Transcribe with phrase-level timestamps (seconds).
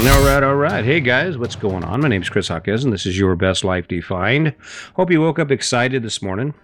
[0.00, 0.82] All right, all right.
[0.82, 2.00] Hey guys, what's going on?
[2.00, 4.54] My name's Chris Hawkes, and this is Your Best Life Defined.
[4.96, 6.54] Hope you woke up excited this morning.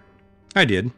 [0.55, 0.91] I did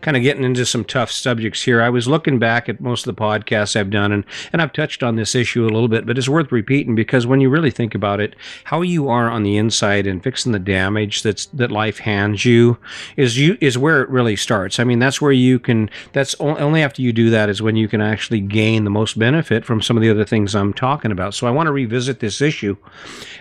[0.00, 1.82] kind of getting into some tough subjects here.
[1.82, 5.02] I was looking back at most of the podcasts I've done, and, and I've touched
[5.02, 7.94] on this issue a little bit, but it's worth repeating because when you really think
[7.94, 8.34] about it,
[8.64, 12.78] how you are on the inside and fixing the damage that's that life hands you
[13.16, 14.78] is you is where it really starts.
[14.78, 15.90] I mean, that's where you can.
[16.12, 19.64] That's only after you do that is when you can actually gain the most benefit
[19.64, 21.34] from some of the other things I'm talking about.
[21.34, 22.76] So I want to revisit this issue,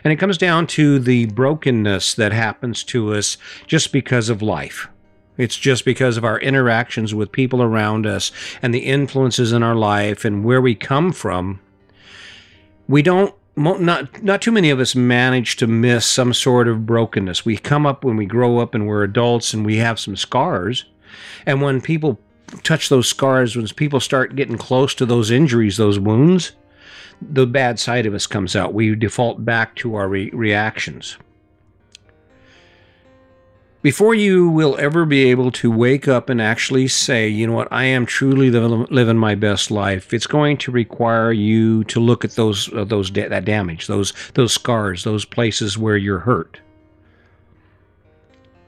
[0.04, 3.38] and it comes down to the brokenness that happens to us
[3.68, 4.88] just because of life.
[5.40, 9.74] It's just because of our interactions with people around us and the influences in our
[9.74, 11.62] life and where we come from.
[12.90, 17.46] We don't not not too many of us manage to miss some sort of brokenness.
[17.46, 20.84] We come up when we grow up and we're adults and we have some scars.
[21.46, 22.20] And when people
[22.64, 26.52] touch those scars, when people start getting close to those injuries, those wounds,
[27.22, 28.74] the bad side of us comes out.
[28.74, 31.18] We default back to our re- reactions.
[33.82, 37.70] Before you will ever be able to wake up and actually say, you know what,
[37.72, 42.32] I am truly living my best life, it's going to require you to look at
[42.32, 46.60] those uh, those da- that damage, those those scars, those places where you're hurt.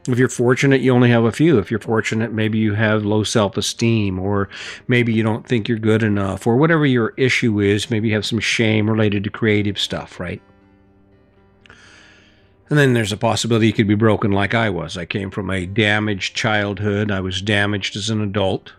[0.07, 1.59] If you're fortunate, you only have a few.
[1.59, 4.47] If you're fortunate, maybe you have low self esteem, or
[4.87, 7.91] maybe you don't think you're good enough, or whatever your issue is.
[7.91, 10.41] Maybe you have some shame related to creative stuff, right?
[12.72, 14.97] And then there's a possibility you could be broken like I was.
[14.97, 17.11] I came from a damaged childhood.
[17.11, 18.72] I was damaged as an adult.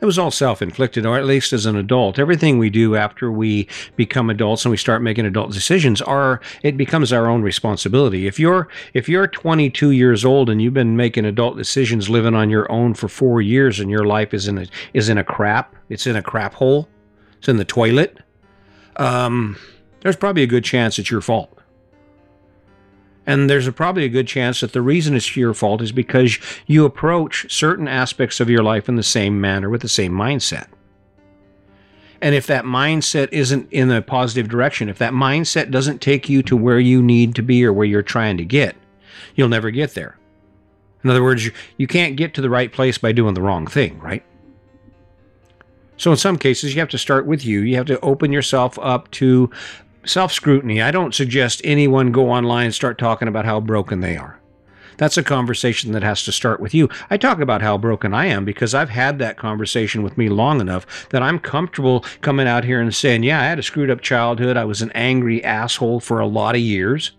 [0.00, 2.20] It was all self inflicted, or at least as an adult.
[2.20, 6.76] Everything we do after we become adults and we start making adult decisions are it
[6.76, 8.28] becomes our own responsibility.
[8.28, 12.50] If you're if you're 22 years old and you've been making adult decisions living on
[12.50, 15.74] your own for four years and your life is in a is in a crap,
[15.88, 16.88] it's in a crap hole,
[17.38, 18.18] it's in the toilet,
[18.94, 19.56] um,
[20.02, 21.51] there's probably a good chance it's your fault.
[23.26, 26.38] And there's a, probably a good chance that the reason it's your fault is because
[26.66, 30.66] you approach certain aspects of your life in the same manner with the same mindset.
[32.20, 36.42] And if that mindset isn't in a positive direction, if that mindset doesn't take you
[36.44, 38.76] to where you need to be or where you're trying to get,
[39.34, 40.16] you'll never get there.
[41.02, 43.66] In other words, you, you can't get to the right place by doing the wrong
[43.66, 44.22] thing, right?
[45.96, 47.60] So, in some cases, you have to start with you.
[47.60, 49.50] You have to open yourself up to
[50.04, 50.80] self scrutiny.
[50.80, 54.38] I don't suggest anyone go online and start talking about how broken they are.
[54.98, 56.88] That's a conversation that has to start with you.
[57.10, 60.60] I talk about how broken I am because I've had that conversation with me long
[60.60, 64.00] enough that I'm comfortable coming out here and saying, Yeah, I had a screwed up
[64.00, 64.56] childhood.
[64.56, 67.12] I was an angry asshole for a lot of years.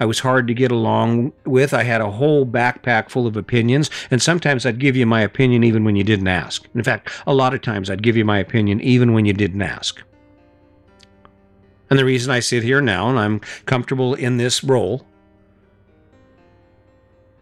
[0.00, 1.74] I was hard to get along with.
[1.74, 5.62] I had a whole backpack full of opinions, and sometimes I'd give you my opinion
[5.64, 6.66] even when you didn't ask.
[6.74, 9.62] In fact, a lot of times I'd give you my opinion even when you didn't
[9.62, 10.02] ask.
[11.92, 15.06] And the reason I sit here now and I'm comfortable in this role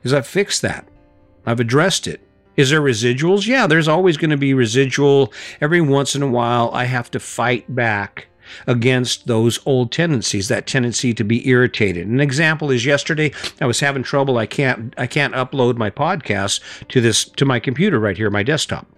[0.03, 0.89] is I've fixed that.
[1.47, 2.21] I've addressed it.
[2.57, 3.47] Is there residuals?
[3.47, 5.33] Yeah, there's always going to be residual.
[5.61, 8.27] Every once in a while, I have to fight back
[8.67, 12.09] against those old tendencies, that tendency to be irritated.
[12.09, 14.37] An example is yesterday I was having trouble.
[14.37, 18.43] I can't I can't upload my podcast to this to my computer right here, my
[18.43, 18.89] desktop.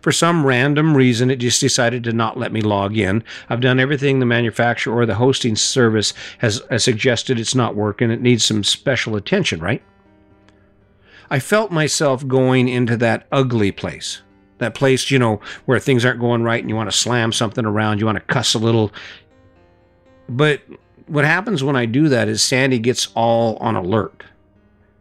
[0.00, 3.22] For some random reason, it just decided to not let me log in.
[3.48, 8.10] I've done everything the manufacturer or the hosting service has, has suggested it's not working.
[8.10, 9.82] It needs some special attention, right?
[11.30, 14.22] I felt myself going into that ugly place.
[14.58, 17.64] That place, you know, where things aren't going right and you want to slam something
[17.64, 18.92] around, you want to cuss a little.
[20.28, 20.62] But
[21.06, 24.24] what happens when I do that is Sandy gets all on alert.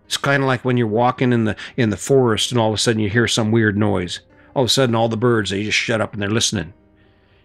[0.05, 2.73] It's kind of like when you're walking in the in the forest and all of
[2.73, 4.21] a sudden you hear some weird noise
[4.59, 6.73] all of a sudden all the birds they just shut up and they're listening.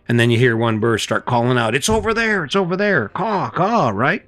[0.08, 3.08] And then you hear one bird start calling out it's over there it's over there
[3.10, 4.26] caw caw right?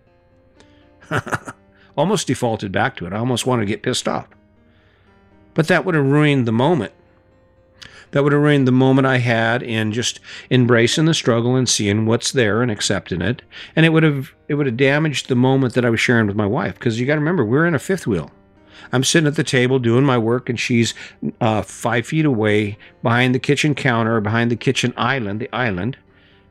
[1.96, 3.12] Almost defaulted back to it.
[3.12, 4.28] I almost wanted to get pissed off.
[5.54, 6.92] But that would have ruined the moment.
[8.12, 10.20] That would have ruined the moment i had in just
[10.50, 13.42] embracing the struggle and seeing what's there and accepting it.
[13.74, 16.36] And it would have it would have damaged the moment that i was sharing with
[16.36, 16.74] my wife.
[16.74, 18.30] Because you got to remember we're in a fifth wheel
[18.92, 20.94] I'm sitting at the table doing my work, and she's
[21.40, 25.96] uh, five feet away behind the kitchen counter, behind the kitchen island, the island,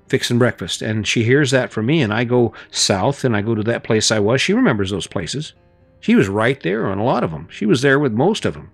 [0.07, 0.81] fixing breakfast.
[0.81, 3.83] And she hears that from me, and I go south and I go to that
[3.83, 4.41] place I was.
[4.41, 5.53] She remembers those places.
[5.99, 7.47] She was right there on a lot of them.
[7.49, 8.71] She was there with most of them.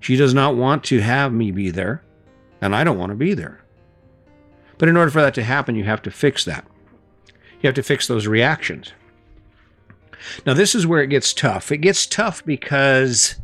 [0.00, 2.02] She does not want to have me be there,
[2.60, 3.62] and I don't want to be there.
[4.78, 6.66] But in order for that to happen, you have to fix that.
[7.60, 8.92] You have to fix those reactions.
[10.44, 11.72] Now, this is where it gets tough.
[11.72, 13.36] It gets tough because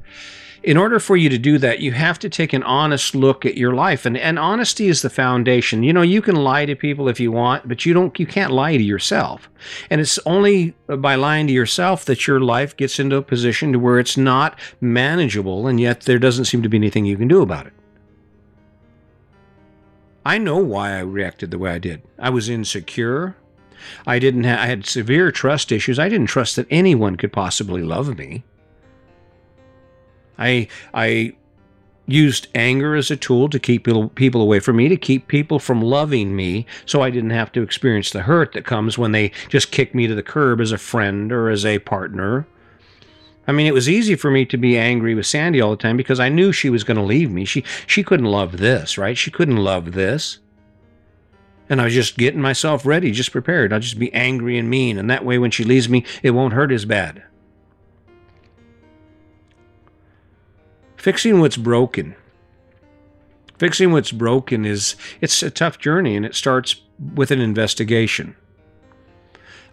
[0.63, 3.57] in order for you to do that, you have to take an honest look at
[3.57, 4.07] your life.
[4.07, 5.83] And, and honesty is the foundation.
[5.83, 8.53] You know, you can lie to people if you want, but you don't you can't
[8.53, 9.51] lie to yourself.
[9.91, 13.79] And it's only by lying to yourself that your life gets into a position to
[13.79, 17.43] where it's not manageable and yet there doesn't seem to be anything you can do
[17.43, 17.73] about it.
[20.25, 22.03] I know why I reacted the way I did.
[22.19, 23.37] I was insecure.
[24.07, 25.99] I didn't ha- I had severe trust issues.
[25.99, 28.45] I didn't trust that anyone could possibly love me.
[30.39, 31.35] I I
[32.07, 35.81] used anger as a tool to keep people away from me, to keep people from
[35.81, 39.71] loving me, so I didn't have to experience the hurt that comes when they just
[39.71, 42.47] kick me to the curb as a friend or as a partner.
[43.47, 45.97] I mean, it was easy for me to be angry with Sandy all the time
[45.97, 47.45] because I knew she was going to leave me.
[47.45, 49.19] She she couldn't love this, right?
[49.19, 50.39] She couldn't love this.
[51.73, 53.73] And I was just getting myself ready, just prepared.
[53.73, 56.53] I'll just be angry and mean, and that way when she leaves me, it won't
[56.53, 57.25] hurt as bad.
[61.03, 62.15] fixing what's broken.
[63.59, 66.77] Fixing what's broken is it's a tough journey and it starts
[67.15, 68.37] with an investigation.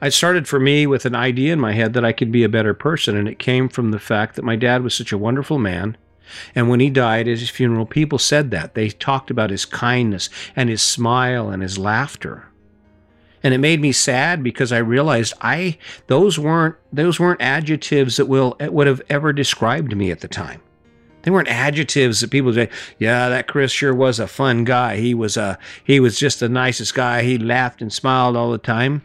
[0.01, 2.49] It started for me with an idea in my head that I could be a
[2.49, 5.59] better person, and it came from the fact that my dad was such a wonderful
[5.59, 5.97] man.
[6.55, 8.75] And when he died at his funeral, people said that.
[8.75, 12.45] They talked about his kindness and his smile and his laughter.
[13.41, 15.77] And it made me sad because I realized I
[16.07, 20.61] those weren't those weren't adjectives that will would have ever described me at the time.
[21.21, 24.97] They weren't adjectives that people say, yeah, that Chris sure was a fun guy.
[24.97, 27.23] He was a he was just the nicest guy.
[27.23, 29.03] He laughed and smiled all the time.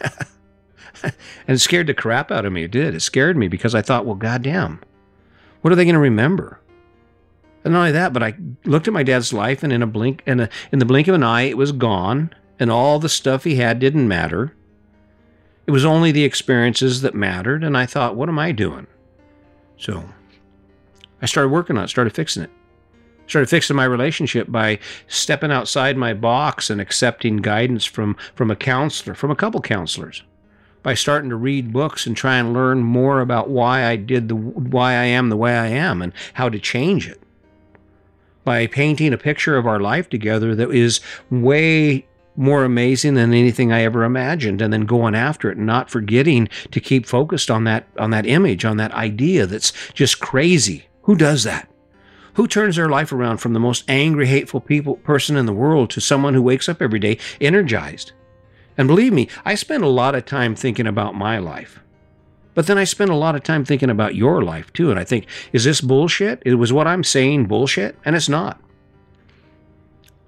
[1.48, 2.64] and scared the crap out of me.
[2.64, 2.94] It did.
[2.94, 4.80] It scared me because I thought, well, goddamn,
[5.60, 6.60] what are they going to remember?
[7.64, 8.34] And not only that, but I
[8.64, 11.24] looked at my dad's life, and in a blink, in, in the blink of an
[11.24, 14.54] eye, it was gone, and all the stuff he had didn't matter.
[15.66, 18.86] It was only the experiences that mattered, and I thought, what am I doing?
[19.76, 20.04] So
[21.20, 22.50] I started working on it, started fixing it.
[23.26, 28.56] Started fixing my relationship by stepping outside my box and accepting guidance from, from a
[28.56, 30.22] counselor, from a couple counselors.
[30.82, 34.36] By starting to read books and try and learn more about why I did the
[34.36, 37.20] why I am the way I am and how to change it.
[38.44, 43.72] By painting a picture of our life together that is way more amazing than anything
[43.72, 47.64] I ever imagined and then going after it and not forgetting to keep focused on
[47.64, 51.66] that on that image on that idea that's just crazy who does that?
[52.34, 55.88] Who turns their life around from the most angry, hateful people, person in the world
[55.90, 58.12] to someone who wakes up every day energized?
[58.78, 61.80] And believe me, I spend a lot of time thinking about my life.
[62.54, 64.90] But then I spend a lot of time thinking about your life too.
[64.90, 66.42] And I think, is this bullshit?
[66.46, 67.98] It was what I'm saying bullshit?
[68.04, 68.60] And it's not.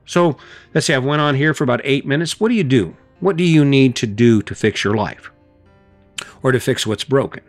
[0.04, 0.36] So
[0.74, 2.40] let's say I've went on here for about eight minutes.
[2.40, 2.96] What do you do?
[3.20, 5.30] What do you need to do to fix your life?
[6.42, 7.44] Or to fix what's broken?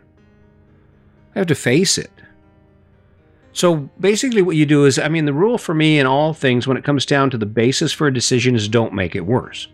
[1.34, 2.10] I have to face it.
[3.52, 6.66] So basically, what you do is I mean, the rule for me in all things
[6.66, 9.68] when it comes down to the basis for a decision is don't make it worse.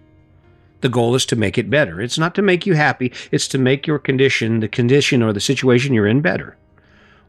[0.81, 2.01] The goal is to make it better.
[2.01, 5.41] It's not to make you happy, it's to make your condition, the condition or the
[5.41, 6.57] situation you're in better.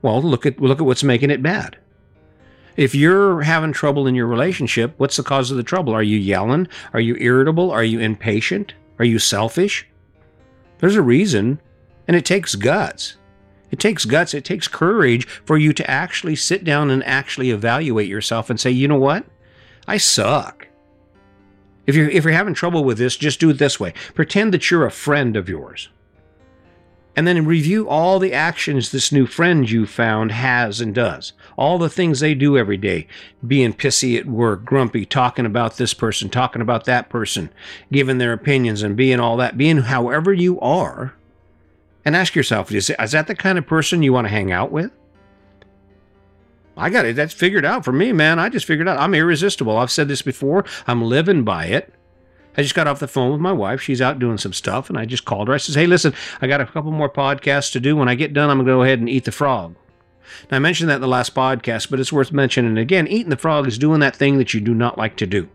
[0.02, 1.78] Well, look at look at what's making it bad.
[2.78, 5.94] If you're having trouble in your relationship, what's the cause of the trouble?
[5.94, 6.68] Are you yelling?
[6.94, 7.72] Are you irritable?
[7.72, 8.74] Are you impatient?
[9.00, 9.86] Are you selfish?
[10.78, 11.60] There's a reason,
[12.08, 13.18] and it takes guts.
[13.72, 18.08] It takes guts, it takes courage for you to actually sit down and actually evaluate
[18.08, 19.26] yourself and say, you know what?
[19.88, 20.69] I suck.
[21.90, 24.70] If you're, if you're having trouble with this, just do it this way pretend that
[24.70, 25.90] you're a friend of yours.
[27.16, 31.34] And then review all the actions this new friend you found has and does.
[31.58, 33.08] All the things they do every day.
[33.46, 37.50] Being pissy at work, grumpy, talking about this person, talking about that person,
[37.92, 39.58] giving their opinions and being all that.
[39.58, 41.16] Being however you are
[42.06, 44.72] and ask yourself is, is that the kind of person you want to hang out
[44.72, 44.92] with?
[46.80, 47.16] I got it.
[47.16, 48.40] That's figured out for me, man.
[48.40, 49.78] I just figured out I'm irresistible.
[49.78, 50.66] I've said this before.
[50.88, 51.94] I'm living by it.
[52.58, 53.82] I just got off the phone with my wife.
[53.82, 55.54] She's out doing some stuff, and I just called her.
[55.54, 57.96] I says, "Hey, listen, I got a couple more podcasts to do.
[57.96, 59.76] When I get done, I'm gonna go ahead and eat the frog."
[60.52, 63.08] Now, I mentioned that in the last podcast, but it's worth mentioning again.
[63.08, 65.48] Eating the frog is doing that thing that you do not like to do,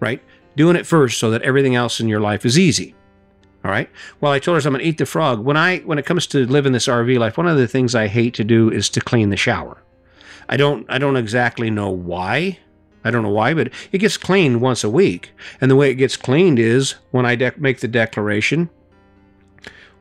[0.00, 0.22] right?
[0.56, 2.94] Doing it first so that everything else in your life is easy.
[3.64, 3.90] All right.
[4.20, 5.40] Well, I told her I'm to eat the frog.
[5.40, 8.06] When I when it comes to living this RV life, one of the things I
[8.06, 9.82] hate to do is to clean the shower.
[10.48, 12.58] I don't I don't exactly know why.
[13.04, 15.30] I don't know why, but it gets cleaned once a week.
[15.60, 18.68] And the way it gets cleaned is when I de- make the declaration,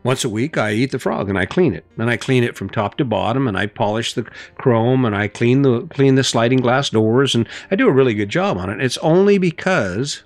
[0.02, 1.86] once a week I eat the frog and I clean it.
[1.98, 4.24] And I clean it from top to bottom and I polish the
[4.58, 8.14] chrome and I clean the clean the sliding glass doors and I do a really
[8.14, 8.82] good job on it.
[8.82, 10.24] It's only because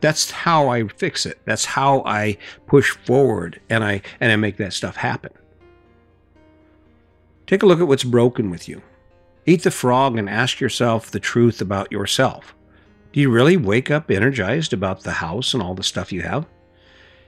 [0.00, 1.38] that's how I fix it.
[1.44, 5.32] That's how I push forward and I and I make that stuff happen.
[7.50, 8.80] Take a look at what's broken with you.
[9.44, 12.54] Eat the frog and ask yourself the truth about yourself.
[13.12, 16.46] Do you really wake up energized about the house and all the stuff you have?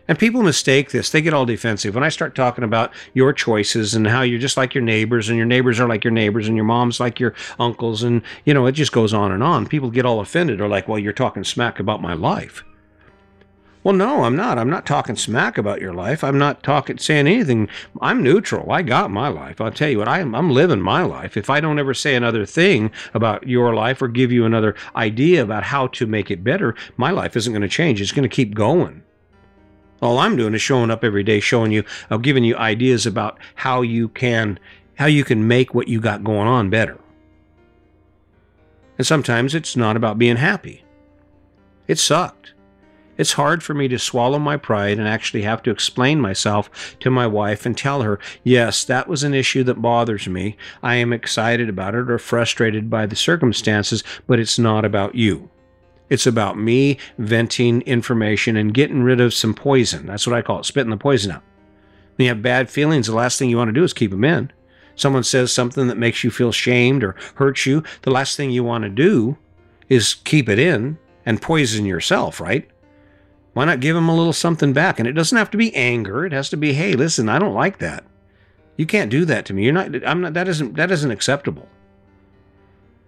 [0.07, 1.11] And people mistake this.
[1.11, 1.97] They get all defensive.
[1.97, 5.37] When I start talking about your choices and how you're just like your neighbors and
[5.37, 8.67] your neighbors are like your neighbors and your mom's like your uncles and, you know,
[8.67, 9.67] it just goes on and on.
[9.67, 12.63] People get all offended or like, well, you're talking smack about my life.
[13.85, 14.59] Well, no, I'm not.
[14.59, 16.23] I'm not talking smack about your life.
[16.23, 17.69] I'm not talking saying anything.
[18.01, 18.71] I'm neutral.
[18.71, 19.61] I got my life.
[19.61, 20.09] I'll tell you what.
[20.09, 21.37] I'm I'm living my life.
[21.37, 25.43] If I don't ever say another thing about your life or give you another idea
[25.43, 28.01] about how to make it better, my life isn't going to change.
[28.01, 29.03] It's going to keep going.
[30.01, 33.39] All I'm doing is showing up every day, showing you, uh, giving you ideas about
[33.57, 34.61] how you can
[34.95, 36.99] how you can make what you got going on better.
[38.97, 40.85] And sometimes it's not about being happy.
[41.89, 42.55] It sucked.
[43.19, 47.11] It's hard for me to swallow my pride and actually have to explain myself to
[47.11, 50.57] my wife and tell her, yes, that was an issue that bothers me.
[50.83, 55.51] I am excited about it or frustrated by the circumstances, but it's not about you.
[56.09, 60.07] It's about me venting information and getting rid of some poison.
[60.07, 61.43] That's what I call it, spitting the poison out.
[62.17, 64.25] When you have bad feelings, the last thing you want to do is keep them
[64.25, 64.53] in.
[64.95, 68.65] Someone says something that makes you feel shamed or hurts you, the last thing you
[68.65, 69.39] want to do
[69.89, 72.69] is keep it in and poison yourself, right?
[73.53, 74.99] Why not give him a little something back?
[74.99, 76.25] And it doesn't have to be anger.
[76.25, 78.05] It has to be, hey, listen, I don't like that.
[78.77, 79.65] You can't do that to me.
[79.65, 80.07] You're not.
[80.07, 80.35] I'm not.
[80.35, 80.77] That isn't.
[80.77, 81.69] That isn't acceptable.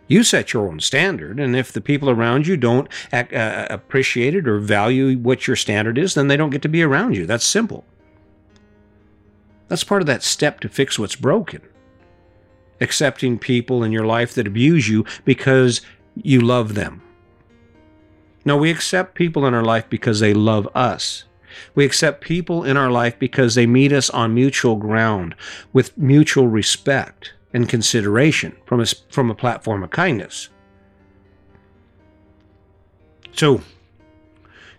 [0.07, 4.47] You set your own standard, and if the people around you don't uh, appreciate it
[4.47, 7.25] or value what your standard is, then they don't get to be around you.
[7.25, 7.87] That's simple.
[9.69, 11.63] That's part of that step to fix what's broken.
[12.83, 15.81] Accepting people in your life that abuse you because
[16.15, 17.01] you love them.
[18.45, 21.25] No, we accept people in our life because they love us.
[21.75, 25.35] We accept people in our life because they meet us on mutual ground
[25.73, 30.49] with mutual respect and consideration from a, from a platform of kindness.
[33.33, 33.63] So,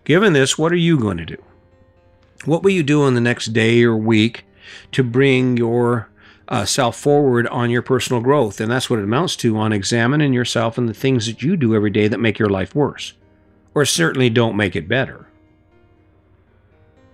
[0.04, 1.42] given this, what are you going to do?
[2.44, 4.44] What will you do in the next day or week
[4.92, 6.08] to bring your
[6.48, 8.60] uh, self forward on your personal growth?
[8.60, 11.74] And that's what it amounts to on examining yourself and the things that you do
[11.74, 13.14] every day that make your life worse
[13.76, 15.26] or certainly don't make it better.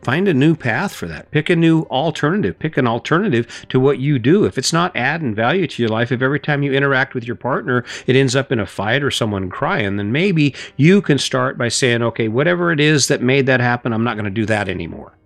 [0.00, 1.28] Find a new path for that.
[1.33, 2.57] Pick a new alternative.
[2.57, 4.45] Pick an alternative to what you do.
[4.45, 7.35] If it's not adding value to your life, if every time you interact with your
[7.35, 11.59] partner, it ends up in a fight or someone crying, then maybe you can start
[11.59, 14.47] by saying, okay, whatever it is that made that happen, I'm not going to do
[14.47, 15.16] that anymore.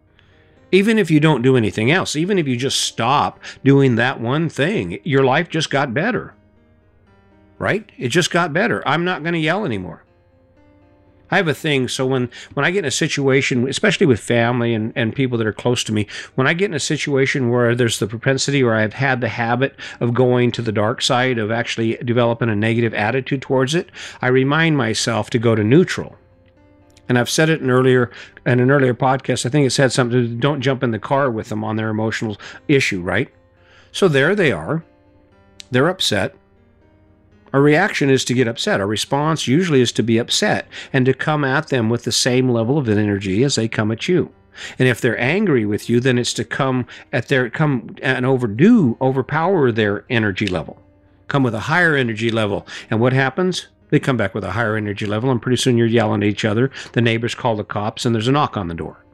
[0.73, 4.49] Even if you don't do anything else, even if you just stop doing that one
[4.49, 6.35] thing, your life just got better.
[7.59, 7.93] Right?
[7.99, 8.83] It just got better.
[8.89, 10.03] I'm not going to yell anymore.
[11.31, 11.89] I have a thing.
[11.89, 15.47] So when, when I get in a situation, especially with family and, and people that
[15.47, 18.75] are close to me, when I get in a situation where there's the propensity or
[18.75, 22.95] I've had the habit of going to the dark side, of actually developing a negative
[22.95, 23.91] attitude towards it,
[24.23, 26.17] I remind myself to go to neutral.
[27.09, 28.11] And I've said it in earlier
[28.45, 29.47] in an earlier podcast.
[29.47, 32.37] I think it said something don't jump in the car with them on their emotional
[32.69, 33.29] issue, right?
[33.93, 34.85] So there they are.
[35.71, 36.35] They're upset.
[37.53, 38.81] Our reaction is to get upset.
[38.81, 42.49] Our response usually is to be upset and to come at them with the same
[42.49, 44.31] level of energy as they come at you.
[44.79, 48.97] And if they're angry with you, then it's to come at their come and overdo,
[49.01, 50.83] overpower their energy level.
[51.29, 52.67] Come with a higher energy level.
[52.91, 53.69] And what happens?
[53.91, 56.45] They come back with a higher energy level, and pretty soon you're yelling at each
[56.45, 56.71] other.
[56.93, 59.05] The neighbors call the cops, and there's a knock on the door.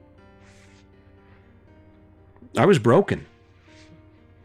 [2.57, 3.27] I was broken.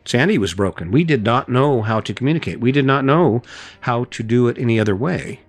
[0.07, 0.89] Sandy was broken.
[0.89, 2.61] We did not know how to communicate.
[2.61, 3.41] We did not know
[3.81, 5.41] how to do it any other way.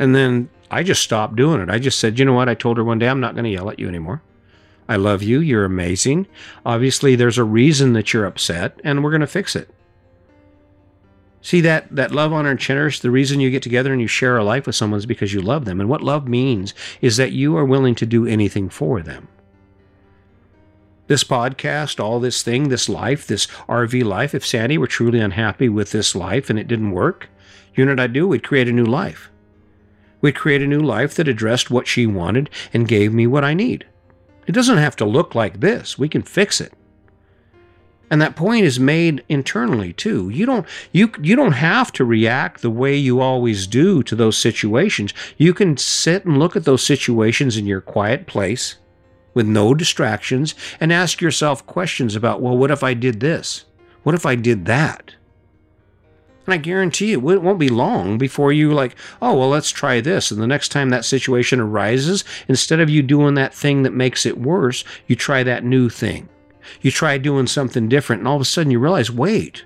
[0.00, 1.70] And then I just stopped doing it.
[1.70, 2.48] I just said, you know what?
[2.48, 4.20] I told her one day, I'm not going to yell at you anymore.
[4.88, 5.38] I love you.
[5.38, 6.26] You're amazing.
[6.66, 9.70] Obviously, there's a reason that you're upset, and we're going to fix it.
[11.40, 12.98] See that that love, honor, and cherish.
[12.98, 15.40] The reason you get together and you share a life with someone is because you
[15.40, 15.80] love them.
[15.80, 19.28] And what love means is that you are willing to do anything for them
[21.08, 25.68] this podcast, all this thing, this life, this RV life, if Sandy were truly unhappy
[25.68, 27.28] with this life and it didn't work,
[27.74, 28.28] you know what I'd do?
[28.28, 29.30] We'd create a new life.
[30.20, 33.54] We'd create a new life that addressed what she wanted and gave me what I
[33.54, 33.86] need.
[34.46, 35.98] It doesn't have to look like this.
[35.98, 36.72] We can fix it.
[38.10, 40.30] And that point is made internally too.
[40.30, 44.38] You don't you you don't have to react the way you always do to those
[44.38, 45.12] situations.
[45.36, 48.76] You can sit and look at those situations in your quiet place
[49.34, 53.64] with no distractions and ask yourself questions about, well, what if I did this?
[54.02, 55.14] What if I did that?
[56.46, 60.00] And I guarantee you, it won't be long before you like, oh, well, let's try
[60.00, 60.30] this.
[60.30, 64.24] And the next time that situation arises, instead of you doing that thing that makes
[64.24, 66.26] it worse, you try that new thing.
[66.80, 69.64] You try doing something different, and all of a sudden you realize, wait.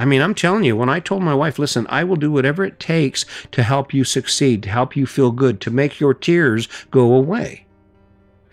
[0.00, 2.64] I mean, I'm telling you, when I told my wife, listen, I will do whatever
[2.64, 6.66] it takes to help you succeed, to help you feel good, to make your tears
[6.90, 7.63] go away.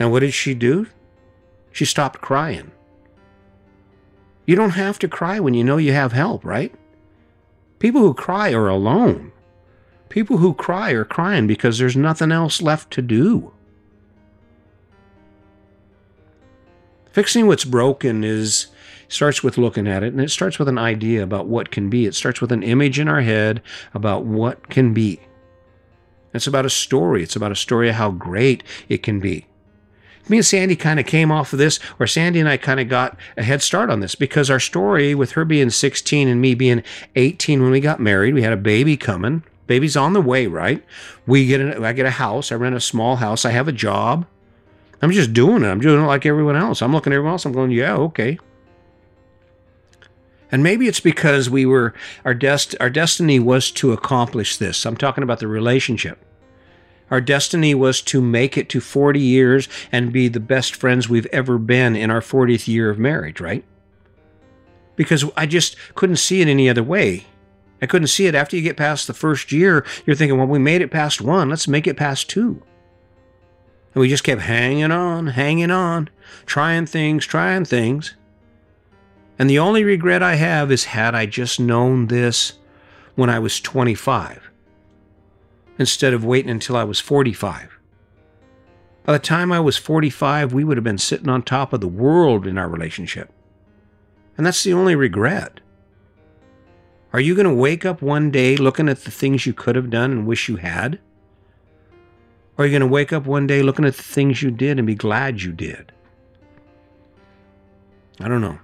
[0.01, 0.87] And what did she do?
[1.71, 2.71] She stopped crying.
[4.47, 6.73] You don't have to cry when you know you have help, right?
[7.77, 9.31] People who cry are alone.
[10.09, 13.53] People who cry are crying because there's nothing else left to do.
[17.11, 18.67] Fixing what's broken is
[19.07, 22.07] starts with looking at it and it starts with an idea about what can be.
[22.07, 23.61] It starts with an image in our head
[23.93, 25.19] about what can be.
[26.33, 27.21] It's about a story.
[27.21, 29.45] It's about a story of how great it can be.
[30.29, 32.87] Me and Sandy kind of came off of this, or Sandy and I kind of
[32.87, 36.53] got a head start on this because our story with her being 16 and me
[36.53, 36.83] being
[37.15, 39.43] 18 when we got married, we had a baby coming.
[39.67, 40.83] Baby's on the way, right?
[41.25, 42.51] We get a, I get a house.
[42.51, 43.45] I rent a small house.
[43.45, 44.25] I have a job.
[45.01, 45.67] I'm just doing it.
[45.67, 46.81] I'm doing it like everyone else.
[46.81, 47.45] I'm looking at everyone else.
[47.45, 48.37] I'm going, yeah, okay.
[50.51, 51.93] And maybe it's because we were
[52.25, 54.85] our dest our destiny was to accomplish this.
[54.85, 56.19] I'm talking about the relationship.
[57.11, 61.25] Our destiny was to make it to 40 years and be the best friends we've
[61.27, 63.65] ever been in our 40th year of marriage, right?
[64.95, 67.25] Because I just couldn't see it any other way.
[67.81, 69.85] I couldn't see it after you get past the first year.
[70.05, 71.49] You're thinking, well, we made it past one.
[71.49, 72.63] Let's make it past two.
[73.93, 76.09] And we just kept hanging on, hanging on,
[76.45, 78.15] trying things, trying things.
[79.37, 82.53] And the only regret I have is had I just known this
[83.15, 84.50] when I was 25
[85.81, 87.77] instead of waiting until I was 45.
[89.03, 91.87] By the time I was 45, we would have been sitting on top of the
[91.87, 93.33] world in our relationship.
[94.37, 95.59] And that's the only regret.
[97.13, 99.89] Are you going to wake up one day looking at the things you could have
[99.89, 100.99] done and wish you had?
[102.57, 104.77] Or are you going to wake up one day looking at the things you did
[104.77, 105.91] and be glad you did?
[108.19, 108.59] I don't know.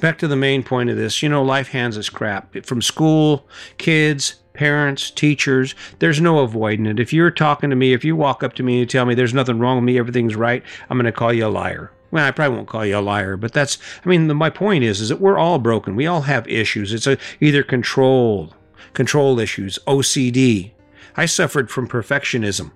[0.00, 3.48] Back to the main point of this, you know, life hands us crap from school,
[3.78, 5.76] kids, parents, teachers.
[6.00, 6.98] There's no avoiding it.
[6.98, 9.14] If you're talking to me, if you walk up to me and you tell me
[9.14, 11.92] there's nothing wrong with me, everything's right, I'm going to call you a liar.
[12.10, 14.82] Well, I probably won't call you a liar, but that's, I mean, the, my point
[14.82, 15.94] is, is that we're all broken.
[15.94, 16.92] We all have issues.
[16.92, 18.52] It's a, either control,
[18.94, 20.72] control issues, OCD.
[21.16, 22.72] I suffered from perfectionism.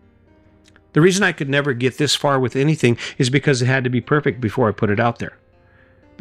[0.92, 3.90] The reason I could never get this far with anything is because it had to
[3.90, 5.36] be perfect before I put it out there.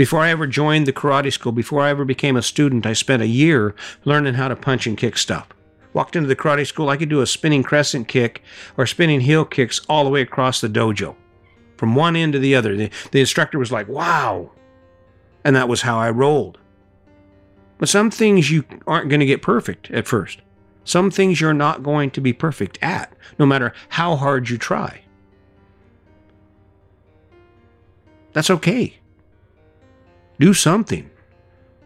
[0.01, 3.21] Before I ever joined the karate school, before I ever became a student, I spent
[3.21, 5.49] a year learning how to punch and kick stuff.
[5.93, 8.41] Walked into the karate school, I could do a spinning crescent kick
[8.77, 11.15] or spinning heel kicks all the way across the dojo,
[11.77, 12.75] from one end to the other.
[12.75, 14.49] The, the instructor was like, wow.
[15.43, 16.57] And that was how I rolled.
[17.77, 20.41] But some things you aren't going to get perfect at first.
[20.83, 25.01] Some things you're not going to be perfect at, no matter how hard you try.
[28.33, 28.97] That's okay.
[30.41, 31.08] Do something.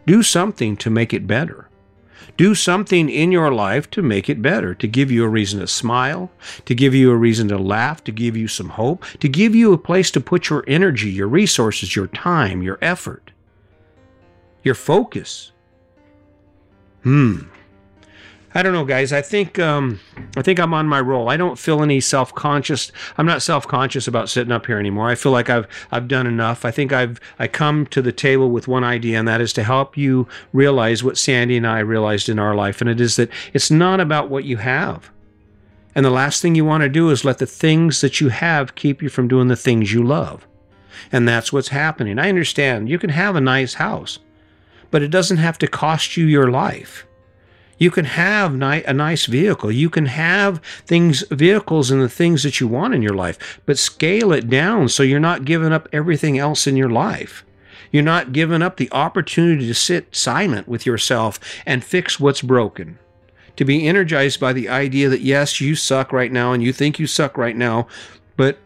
[0.06, 1.68] Do something to make it better.
[2.38, 5.66] Do something in your life to make it better, to give you a reason to
[5.66, 6.30] smile,
[6.64, 9.74] to give you a reason to laugh, to give you some hope, to give you
[9.74, 13.30] a place to put your energy, your resources, your time, your effort,
[14.62, 15.52] your focus.
[17.02, 17.40] Hmm.
[18.56, 19.12] I don't know, guys.
[19.12, 20.00] I think um,
[20.34, 21.28] I think I'm on my roll.
[21.28, 22.90] I don't feel any self conscious.
[23.18, 25.10] I'm not self conscious about sitting up here anymore.
[25.10, 26.64] I feel like I've I've done enough.
[26.64, 29.62] I think I've I come to the table with one idea, and that is to
[29.62, 33.28] help you realize what Sandy and I realized in our life, and it is that
[33.52, 35.10] it's not about what you have.
[35.94, 38.74] And the last thing you want to do is let the things that you have
[38.74, 40.48] keep you from doing the things you love.
[41.12, 42.18] And that's what's happening.
[42.18, 44.18] I understand you can have a nice house,
[44.90, 47.06] but it doesn't have to cost you your life.
[47.78, 49.70] You can have ni- a nice vehicle.
[49.70, 53.78] You can have things, vehicles, and the things that you want in your life, but
[53.78, 57.44] scale it down so you're not giving up everything else in your life.
[57.92, 62.98] You're not giving up the opportunity to sit silent with yourself and fix what's broken.
[63.56, 66.98] To be energized by the idea that yes, you suck right now and you think
[66.98, 67.86] you suck right now,
[68.36, 68.58] but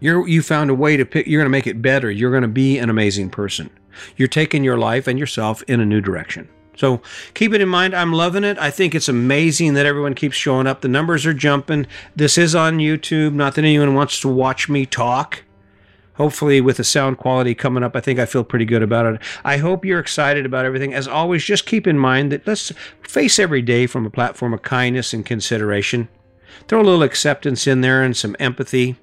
[0.00, 2.10] you're you found a way to pick you're going to make it better.
[2.10, 3.70] You're going to be an amazing person.
[4.16, 6.48] You're taking your life and yourself in a new direction.
[6.78, 7.02] So
[7.34, 7.94] keep it in mind.
[7.94, 8.56] I'm loving it.
[8.58, 10.80] I think it's amazing that everyone keeps showing up.
[10.80, 11.86] The numbers are jumping.
[12.14, 13.34] This is on YouTube.
[13.34, 15.42] Not that anyone wants to watch me talk.
[16.14, 19.20] Hopefully, with the sound quality coming up, I think I feel pretty good about it.
[19.44, 20.92] I hope you're excited about everything.
[20.92, 24.62] As always, just keep in mind that let's face every day from a platform of
[24.62, 26.08] kindness and consideration.
[26.66, 28.96] Throw a little acceptance in there and some empathy.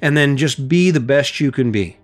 [0.00, 1.97] And then just be the best you can be.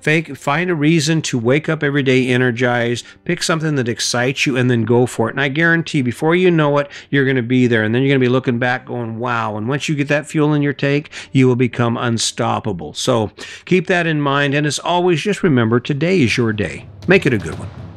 [0.00, 4.56] Fake, find a reason to wake up every day energized, pick something that excites you,
[4.56, 5.32] and then go for it.
[5.32, 7.82] And I guarantee before you know it, you're going to be there.
[7.82, 9.56] And then you're going to be looking back going, wow.
[9.56, 12.94] And once you get that fuel in your tank, you will become unstoppable.
[12.94, 13.32] So
[13.64, 14.54] keep that in mind.
[14.54, 16.86] And as always, just remember today is your day.
[17.08, 17.87] Make it a good one.